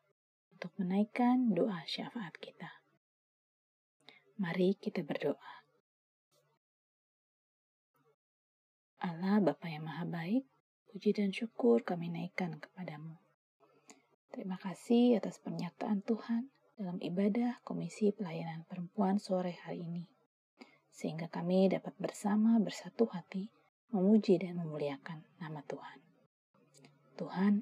untuk 0.52 0.76
menaikkan 0.76 1.56
doa 1.56 1.88
syafaat 1.88 2.36
kita. 2.44 2.68
Mari 4.36 4.76
kita 4.76 5.00
berdoa. 5.00 5.64
Allah 9.00 9.40
Bapa 9.40 9.72
yang 9.72 9.88
Maha 9.88 10.04
Baik, 10.04 10.44
puji 10.92 11.16
dan 11.16 11.32
syukur 11.32 11.88
kami 11.88 12.12
naikkan 12.12 12.60
kepadamu. 12.60 13.16
Terima 14.28 14.60
kasih 14.60 15.24
atas 15.24 15.40
pernyataan 15.40 16.04
Tuhan 16.04 16.52
dalam 16.76 17.00
ibadah 17.00 17.64
Komisi 17.64 18.12
Pelayanan 18.12 18.68
Perempuan 18.68 19.24
sore 19.24 19.56
hari 19.64 19.88
ini, 19.88 20.04
sehingga 20.92 21.32
kami 21.32 21.72
dapat 21.72 21.96
bersama 21.96 22.60
bersatu 22.60 23.08
hati 23.08 23.61
memuji 23.92 24.40
dan 24.40 24.56
memuliakan 24.56 25.20
nama 25.44 25.60
Tuhan. 25.68 26.00
Tuhan, 27.20 27.54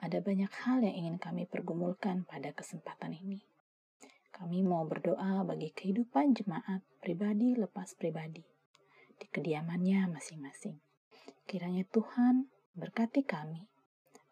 ada 0.00 0.18
banyak 0.24 0.48
hal 0.64 0.80
yang 0.80 0.96
ingin 1.04 1.16
kami 1.20 1.44
pergumulkan 1.44 2.24
pada 2.24 2.56
kesempatan 2.56 3.12
ini. 3.12 3.44
Kami 4.32 4.64
mau 4.64 4.88
berdoa 4.88 5.44
bagi 5.44 5.68
kehidupan 5.74 6.32
jemaat 6.32 6.80
pribadi 7.04 7.52
lepas 7.58 7.92
pribadi 7.98 8.40
di 9.18 9.26
kediamannya 9.28 10.08
masing-masing. 10.08 10.80
Kiranya 11.44 11.84
Tuhan 11.90 12.48
berkati 12.78 13.26
kami 13.26 13.66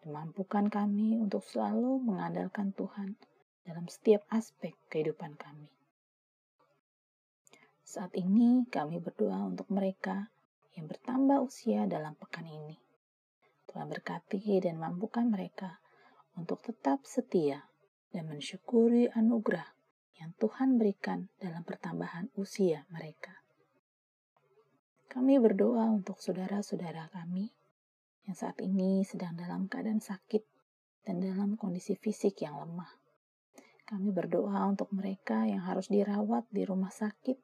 dan 0.01 0.09
mampukan 0.15 0.71
kami 0.73 1.19
untuk 1.21 1.45
selalu 1.45 2.01
mengandalkan 2.01 2.73
Tuhan 2.73 3.19
dalam 3.67 3.91
setiap 3.91 4.23
aspek 4.31 4.73
kehidupan 4.89 5.35
kami. 5.35 5.69
Saat 7.83 8.15
ini 8.15 8.65
kami 8.71 9.03
berdoa 9.03 9.51
untuk 9.51 9.67
mereka 9.69 10.31
yang 10.77 10.87
bertambah 10.87 11.41
usia 11.41 11.89
dalam 11.89 12.13
pekan 12.21 12.45
ini. 12.45 12.77
Tuhan 13.67 13.89
berkati 13.89 14.61
dan 14.61 14.77
mampukan 14.77 15.27
mereka 15.27 15.81
untuk 16.37 16.61
tetap 16.61 17.03
setia 17.09 17.65
dan 18.13 18.29
mensyukuri 18.29 19.09
anugerah 19.11 19.67
yang 20.21 20.37
Tuhan 20.37 20.77
berikan 20.77 21.33
dalam 21.41 21.65
pertambahan 21.65 22.29
usia 22.37 22.85
mereka. 22.93 23.33
Kami 25.09 25.41
berdoa 25.41 25.89
untuk 25.89 26.21
saudara-saudara 26.21 27.09
kami 27.09 27.49
yang 28.29 28.37
saat 28.37 28.61
ini 28.61 29.01
sedang 29.01 29.33
dalam 29.33 29.65
keadaan 29.65 30.05
sakit 30.05 30.45
dan 31.09 31.25
dalam 31.25 31.57
kondisi 31.57 31.97
fisik 31.97 32.45
yang 32.45 32.61
lemah. 32.61 32.91
Kami 33.87 34.11
berdoa 34.11 34.67
untuk 34.67 34.91
mereka 34.91 35.47
yang 35.47 35.63
harus 35.63 35.87
dirawat 35.87 36.51
di 36.51 36.67
rumah 36.67 36.91
sakit 36.91 37.39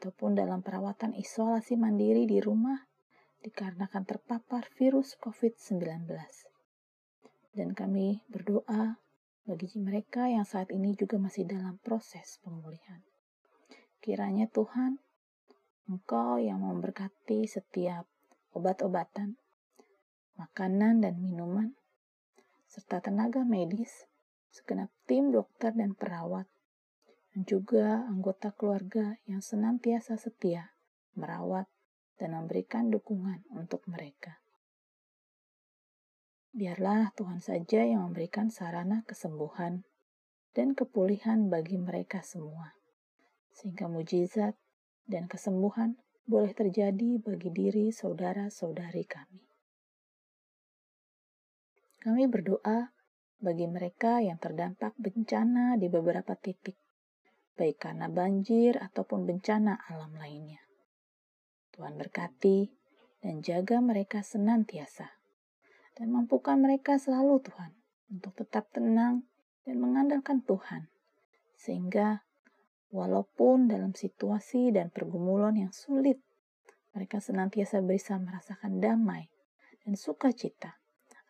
ataupun 0.00 0.32
dalam 0.32 0.64
perawatan 0.64 1.12
isolasi 1.12 1.76
mandiri 1.76 2.24
di 2.24 2.40
rumah 2.40 2.88
dikarenakan 3.44 4.08
terpapar 4.08 4.72
virus 4.72 5.12
COVID-19. 5.20 6.08
Dan 7.52 7.76
kami 7.76 8.24
berdoa 8.32 8.96
bagi 9.44 9.68
mereka 9.76 10.24
yang 10.24 10.48
saat 10.48 10.72
ini 10.72 10.96
juga 10.96 11.20
masih 11.20 11.44
dalam 11.44 11.76
proses 11.84 12.40
pemulihan. 12.40 13.04
Kiranya 14.00 14.48
Tuhan, 14.48 15.04
Engkau 15.84 16.40
yang 16.40 16.64
memberkati 16.64 17.44
setiap 17.44 18.08
obat-obatan, 18.56 19.36
makanan 20.40 21.04
dan 21.04 21.20
minuman, 21.20 21.76
serta 22.72 23.04
tenaga 23.04 23.44
medis, 23.44 24.08
segenap 24.48 24.88
tim 25.04 25.28
dokter 25.28 25.76
dan 25.76 25.92
perawat, 25.94 26.49
dan 27.30 27.46
juga 27.46 28.06
anggota 28.10 28.50
keluarga 28.50 29.18
yang 29.26 29.38
senantiasa 29.38 30.18
setia 30.18 30.74
merawat 31.14 31.70
dan 32.18 32.36
memberikan 32.36 32.90
dukungan 32.90 33.46
untuk 33.54 33.86
mereka. 33.86 34.42
Biarlah 36.50 37.14
Tuhan 37.14 37.38
saja 37.38 37.86
yang 37.86 38.10
memberikan 38.10 38.50
sarana 38.50 39.06
kesembuhan 39.06 39.86
dan 40.50 40.74
kepulihan 40.74 41.46
bagi 41.46 41.78
mereka 41.78 42.26
semua, 42.26 42.74
sehingga 43.54 43.86
mujizat 43.86 44.58
dan 45.06 45.30
kesembuhan 45.30 45.94
boleh 46.26 46.50
terjadi 46.50 47.22
bagi 47.22 47.54
diri 47.54 47.94
saudara-saudari 47.94 49.04
kami. 49.06 49.46
Kami 52.00 52.24
berdoa 52.32 52.96
bagi 53.38 53.68
mereka 53.68 54.24
yang 54.24 54.40
terdampak 54.40 54.96
bencana 54.96 55.76
di 55.76 55.86
beberapa 55.92 56.32
titik, 56.32 56.79
baik 57.60 57.84
karena 57.84 58.08
banjir 58.08 58.80
ataupun 58.80 59.28
bencana 59.28 59.76
alam 59.92 60.16
lainnya. 60.16 60.64
Tuhan 61.76 62.00
berkati 62.00 62.72
dan 63.20 63.44
jaga 63.44 63.84
mereka 63.84 64.24
senantiasa 64.24 65.20
dan 65.92 66.08
mampukan 66.08 66.56
mereka 66.56 66.96
selalu 66.96 67.44
Tuhan 67.44 67.76
untuk 68.08 68.32
tetap 68.40 68.72
tenang 68.72 69.28
dan 69.68 69.76
mengandalkan 69.76 70.40
Tuhan. 70.40 70.88
Sehingga 71.60 72.24
walaupun 72.88 73.68
dalam 73.68 73.92
situasi 73.92 74.72
dan 74.72 74.88
pergumulan 74.88 75.52
yang 75.52 75.76
sulit, 75.76 76.16
mereka 76.96 77.20
senantiasa 77.20 77.84
bisa 77.84 78.16
merasakan 78.16 78.80
damai 78.80 79.28
dan 79.84 80.00
sukacita 80.00 80.80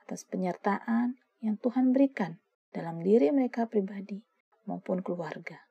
atas 0.07 0.23
penyertaan 0.31 1.19
yang 1.43 1.59
Tuhan 1.59 1.91
berikan 1.91 2.39
dalam 2.71 3.03
diri 3.03 3.35
mereka 3.35 3.67
pribadi 3.67 4.23
maupun 4.71 5.03
keluarga. 5.03 5.70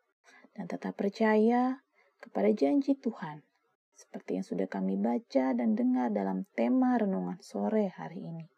Dan 0.60 0.68
tetap 0.68 1.00
percaya 1.00 1.80
kepada 2.20 2.52
janji 2.52 3.00
Tuhan 3.00 3.48
seperti 3.96 4.40
yang 4.40 4.46
sudah 4.48 4.68
kami 4.68 5.00
baca 5.00 5.56
dan 5.56 5.72
dengar 5.72 6.12
dalam 6.12 6.44
tema 6.52 7.00
renungan 7.00 7.40
sore 7.40 7.96
hari 7.96 8.28
ini 8.28 8.52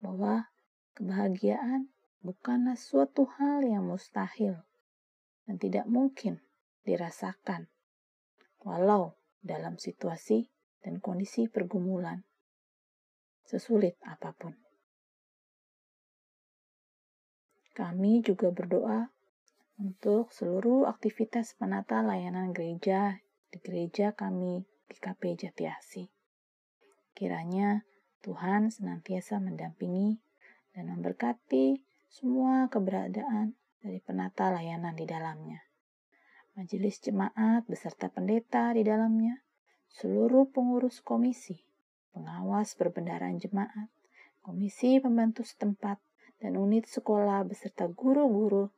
bahwa 0.00 0.48
kebahagiaan 0.96 1.92
bukanlah 2.24 2.80
suatu 2.80 3.28
hal 3.36 3.64
yang 3.64 3.84
mustahil 3.84 4.60
dan 5.44 5.56
tidak 5.60 5.84
mungkin 5.84 6.40
dirasakan, 6.86 7.68
walau 8.62 9.18
dalam 9.44 9.78
situasi 9.78 10.48
dan 10.82 10.98
kondisi 10.98 11.46
pergumulan 11.50 12.22
sesulit 13.46 13.94
apa 14.02 14.34
pun. 14.34 14.54
Kami 17.76 18.24
juga 18.24 18.48
berdoa 18.50 19.15
untuk 19.76 20.32
seluruh 20.32 20.88
aktivitas 20.88 21.52
penata 21.60 22.00
layanan 22.00 22.56
gereja 22.56 23.20
di 23.52 23.60
gereja 23.60 24.16
kami 24.16 24.64
di 24.88 24.96
KP 24.96 25.36
Jatiasi. 25.36 26.08
Kiranya 27.12 27.84
Tuhan 28.24 28.72
senantiasa 28.72 29.36
mendampingi 29.36 30.16
dan 30.72 30.88
memberkati 30.96 31.84
semua 32.08 32.72
keberadaan 32.72 33.52
dari 33.84 34.00
penata 34.00 34.48
layanan 34.48 34.96
di 34.96 35.04
dalamnya. 35.04 35.60
Majelis 36.56 36.96
jemaat 37.04 37.68
beserta 37.68 38.08
pendeta 38.08 38.72
di 38.72 38.80
dalamnya, 38.80 39.44
seluruh 39.92 40.48
pengurus 40.48 41.04
komisi, 41.04 41.60
pengawas 42.16 42.72
perbendaraan 42.80 43.36
jemaat, 43.36 43.92
komisi 44.40 44.96
pembantu 45.04 45.44
setempat, 45.44 46.00
dan 46.40 46.56
unit 46.56 46.88
sekolah 46.88 47.44
beserta 47.44 47.88
guru-guru 47.92 48.72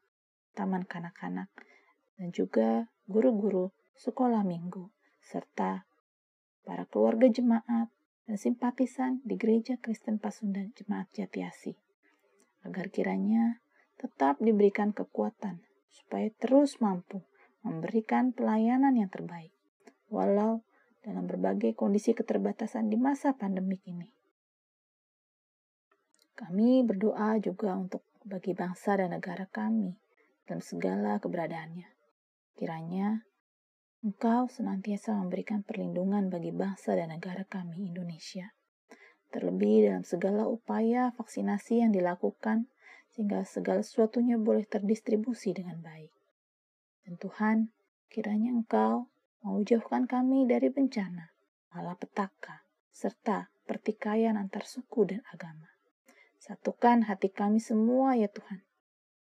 taman 0.59 0.83
kanak-kanak, 0.83 1.47
dan 2.19 2.35
juga 2.35 2.91
guru-guru 3.07 3.71
sekolah 3.95 4.43
minggu, 4.43 4.91
serta 5.23 5.87
para 6.67 6.83
keluarga 6.91 7.31
jemaat 7.31 7.95
dan 8.27 8.37
simpatisan 8.37 9.23
di 9.23 9.39
Gereja 9.39 9.79
Kristen 9.79 10.19
Pasundan 10.19 10.75
Jemaat 10.75 11.15
Jatiasi, 11.15 11.79
agar 12.67 12.91
kiranya 12.91 13.63
tetap 14.03 14.43
diberikan 14.43 14.91
kekuatan 14.91 15.63
supaya 15.87 16.27
terus 16.43 16.83
mampu 16.83 17.23
memberikan 17.63 18.35
pelayanan 18.35 18.99
yang 18.99 19.11
terbaik, 19.15 19.55
walau 20.11 20.67
dalam 21.07 21.31
berbagai 21.31 21.79
kondisi 21.79 22.19
keterbatasan 22.19 22.91
di 22.91 22.99
masa 22.99 23.39
pandemik 23.39 23.87
ini. 23.87 24.11
Kami 26.35 26.83
berdoa 26.83 27.39
juga 27.39 27.79
untuk 27.79 28.03
bagi 28.27 28.55
bangsa 28.55 28.99
dan 28.99 29.15
negara 29.15 29.47
kami 29.49 30.08
dalam 30.49 30.65
segala 30.65 31.21
keberadaannya. 31.21 31.85
Kiranya 32.57 33.29
Engkau 33.99 34.47
senantiasa 34.47 35.13
memberikan 35.13 35.67
perlindungan 35.67 36.31
bagi 36.31 36.55
bangsa 36.55 36.95
dan 36.95 37.11
negara 37.11 37.43
kami, 37.45 37.91
Indonesia. 37.91 38.55
Terlebih 39.29 39.91
dalam 39.91 40.07
segala 40.07 40.47
upaya 40.47 41.11
vaksinasi 41.19 41.83
yang 41.83 41.91
dilakukan, 41.93 42.71
sehingga 43.11 43.43
segala 43.43 43.83
sesuatunya 43.83 44.39
boleh 44.39 44.65
terdistribusi 44.71 45.51
dengan 45.51 45.83
baik. 45.83 46.15
Dan 47.03 47.19
Tuhan, 47.19 47.57
kiranya 48.07 48.55
Engkau 48.55 49.11
mau 49.43 49.59
jauhkan 49.67 50.07
kami 50.07 50.47
dari 50.47 50.71
bencana, 50.71 51.35
malapetaka, 51.75 52.65
serta 52.95 53.51
pertikaian 53.67 54.39
antar 54.39 54.63
suku 54.63 55.11
dan 55.11 55.27
agama. 55.35 55.75
Satukan 56.39 57.11
hati 57.11 57.35
kami 57.35 57.59
semua 57.59 58.15
ya 58.15 58.31
Tuhan, 58.31 58.63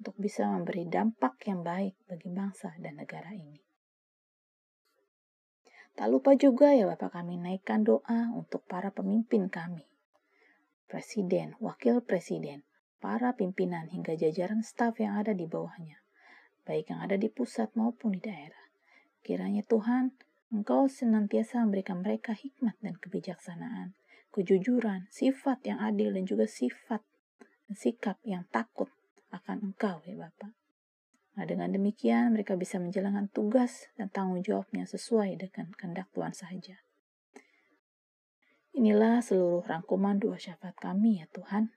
untuk 0.00 0.14
bisa 0.20 0.48
memberi 0.48 0.84
dampak 0.84 1.40
yang 1.48 1.64
baik 1.64 1.96
bagi 2.04 2.28
bangsa 2.28 2.76
dan 2.80 3.00
negara 3.00 3.32
ini. 3.32 3.60
Tak 5.96 6.12
lupa 6.12 6.36
juga 6.36 6.76
ya 6.76 6.84
Bapak 6.84 7.16
kami 7.16 7.40
naikkan 7.40 7.80
doa 7.80 8.28
untuk 8.36 8.60
para 8.68 8.92
pemimpin 8.92 9.48
kami. 9.48 9.88
Presiden, 10.86 11.56
wakil 11.56 12.04
presiden, 12.04 12.68
para 13.00 13.32
pimpinan 13.32 13.88
hingga 13.88 14.12
jajaran 14.12 14.60
staf 14.60 15.00
yang 15.00 15.16
ada 15.16 15.32
di 15.32 15.48
bawahnya, 15.48 16.04
baik 16.68 16.92
yang 16.92 17.00
ada 17.00 17.16
di 17.16 17.32
pusat 17.32 17.72
maupun 17.72 18.12
di 18.12 18.20
daerah. 18.20 18.68
Kiranya 19.24 19.64
Tuhan, 19.64 20.12
Engkau 20.52 20.86
senantiasa 20.86 21.64
memberikan 21.66 22.04
mereka 22.04 22.36
hikmat 22.36 22.78
dan 22.78 22.94
kebijaksanaan, 23.02 23.98
kejujuran, 24.30 25.10
sifat 25.10 25.64
yang 25.66 25.82
adil 25.82 26.14
dan 26.14 26.22
juga 26.22 26.46
sifat 26.46 27.02
dan 27.66 27.74
sikap 27.74 28.20
yang 28.22 28.46
takut 28.54 28.92
akan 29.34 29.72
Engkau 29.72 30.02
ya 30.06 30.14
Bapak. 30.18 30.52
Nah, 31.36 31.44
dengan 31.44 31.68
demikian 31.68 32.32
mereka 32.32 32.56
bisa 32.56 32.80
menjalankan 32.80 33.28
tugas 33.28 33.92
dan 34.00 34.08
tanggung 34.08 34.40
jawabnya 34.40 34.88
sesuai 34.88 35.36
dengan 35.36 35.68
kehendak 35.76 36.08
Tuhan 36.16 36.32
saja. 36.32 36.80
Inilah 38.76 39.20
seluruh 39.20 39.64
rangkuman 39.64 40.20
doa 40.20 40.36
syafaat 40.36 40.76
kami 40.76 41.20
ya 41.20 41.28
Tuhan, 41.32 41.72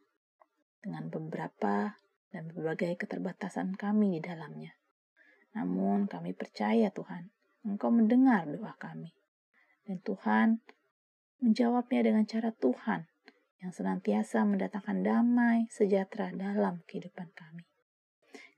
dengan 0.80 1.12
beberapa 1.12 2.00
dan 2.32 2.48
berbagai 2.52 2.96
keterbatasan 3.04 3.76
kami 3.76 4.20
di 4.20 4.22
dalamnya. 4.24 4.76
Namun 5.56 6.08
kami 6.08 6.32
percaya 6.32 6.92
Tuhan, 6.92 7.32
Engkau 7.68 7.92
mendengar 7.92 8.48
doa 8.48 8.76
kami. 8.80 9.12
Dan 9.84 10.00
Tuhan 10.06 10.64
menjawabnya 11.44 12.04
dengan 12.04 12.24
cara 12.24 12.56
Tuhan 12.56 13.08
yang 13.60 13.76
senantiasa 13.76 14.48
mendatangkan 14.48 15.04
damai 15.04 15.67
sejahtera 15.67 16.32
dalam 16.32 16.84
kehidupan 16.88 17.32
kami. 17.36 17.67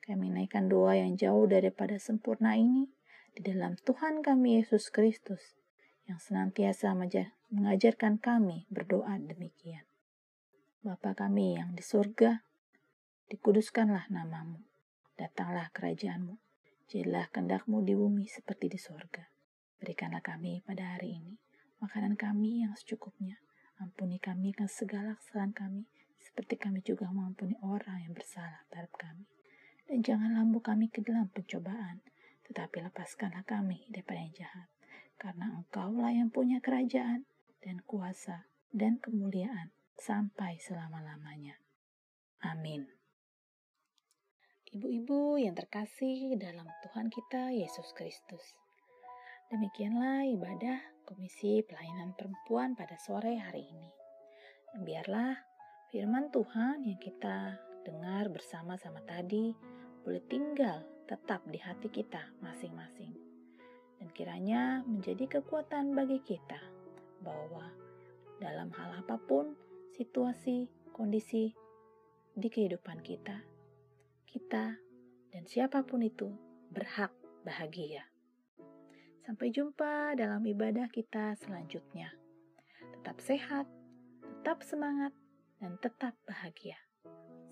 Kami 0.01 0.33
naikkan 0.33 0.69
doa 0.69 0.97
yang 0.97 1.17
jauh 1.17 1.45
daripada 1.45 1.97
sempurna 1.97 2.57
ini 2.57 2.89
di 3.37 3.41
dalam 3.45 3.77
Tuhan 3.81 4.21
kami 4.21 4.61
Yesus 4.61 4.89
Kristus 4.89 5.57
yang 6.09 6.17
senantiasa 6.17 6.93
mengajarkan 7.53 8.17
kami 8.17 8.65
berdoa 8.67 9.17
demikian. 9.21 9.85
Bapa 10.81 11.13
kami 11.13 11.61
yang 11.61 11.77
di 11.77 11.85
surga, 11.85 12.41
dikuduskanlah 13.29 14.09
namamu, 14.09 14.65
datanglah 15.13 15.69
kerajaanmu, 15.69 16.41
jadilah 16.89 17.29
kendakmu 17.29 17.85
di 17.85 17.93
bumi 17.93 18.25
seperti 18.25 18.73
di 18.73 18.81
surga. 18.81 19.29
Berikanlah 19.77 20.25
kami 20.25 20.65
pada 20.65 20.97
hari 20.97 21.21
ini 21.21 21.37
makanan 21.81 22.17
kami 22.17 22.65
yang 22.65 22.73
secukupnya. 22.73 23.37
Ampuni 23.81 24.21
kami 24.21 24.53
akan 24.53 24.69
segala 24.69 25.17
kesalahan 25.17 25.57
kami, 25.57 25.83
seperti 26.21 26.55
kami 26.61 26.85
juga 26.85 27.09
mengampuni 27.09 27.57
orang 27.65 28.05
yang 28.05 28.13
bersalah 28.13 28.61
terhadap 28.69 28.93
kami 28.93 29.25
dan 29.91 29.99
jangan 30.07 30.31
lambu 30.39 30.63
kami 30.63 30.87
ke 30.87 31.03
dalam 31.03 31.27
pencobaan, 31.35 31.99
tetapi 32.47 32.79
lepaskanlah 32.79 33.43
kami 33.43 33.83
daripada 33.91 34.23
yang 34.23 34.31
jahat, 34.39 34.67
karena 35.19 35.51
Engkaulah 35.51 36.15
yang 36.15 36.31
punya 36.31 36.63
kerajaan 36.63 37.27
dan 37.59 37.83
kuasa 37.83 38.47
dan 38.71 39.03
kemuliaan 39.03 39.75
sampai 39.99 40.55
selama-lamanya. 40.63 41.59
Amin. 42.39 42.87
Ibu-ibu 44.71 45.35
yang 45.43 45.59
terkasih 45.59 46.39
dalam 46.39 46.71
Tuhan 46.87 47.11
kita 47.11 47.51
Yesus 47.51 47.91
Kristus. 47.91 48.55
Demikianlah 49.51 50.23
ibadah 50.31 50.79
Komisi 51.01 51.65
Pelayanan 51.65 52.13
Perempuan 52.13 52.77
pada 52.77 52.95
sore 53.01 53.37
hari 53.37 53.65
ini. 53.65 53.89
Biarlah 54.81 55.35
firman 55.89 56.29
Tuhan 56.29 56.85
yang 56.85 56.99
kita 57.01 57.57
dengar 57.81 58.29
bersama-sama 58.29 59.01
tadi 59.03 59.51
boleh 60.05 60.21
tinggal 60.29 60.85
tetap 61.09 61.41
di 61.49 61.57
hati 61.57 61.89
kita 61.89 62.21
masing-masing. 62.39 63.11
Dan 63.97 64.09
kiranya 64.13 64.81
menjadi 64.85 65.39
kekuatan 65.39 65.93
bagi 65.93 66.21
kita 66.21 66.61
bahwa 67.21 67.69
dalam 68.41 68.73
hal 68.73 69.05
apa 69.05 69.21
pun, 69.21 69.53
situasi, 69.93 70.65
kondisi 70.89 71.53
di 72.33 72.47
kehidupan 72.49 73.03
kita, 73.05 73.45
kita 74.25 74.79
dan 75.31 75.43
siapa 75.47 75.83
pun 75.83 76.01
itu 76.03 76.31
berhak 76.71 77.11
bahagia. 77.43 78.11
Sampai 79.21 79.53
jumpa 79.53 80.17
dalam 80.17 80.41
ibadah 80.41 80.89
kita 80.89 81.38
selanjutnya. 81.38 82.10
Tetap 82.97 83.21
sehat, 83.21 83.69
tetap 84.25 84.65
semangat, 84.65 85.13
dan 85.62 85.77
tetap 85.77 86.17
bahagia. 86.25 86.77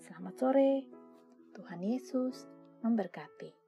Selamat 0.02 0.34
sore. 0.34 0.90
Tuhan 1.54 1.82
Yesus 1.86 2.50
memberkati. 2.82 3.59